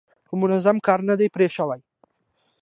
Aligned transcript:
خو 0.27 0.33
منظم 0.43 0.77
کار 0.87 0.99
نه 1.09 1.15
دی 1.19 1.27
پرې 1.35 1.47
شوی. 1.55 1.79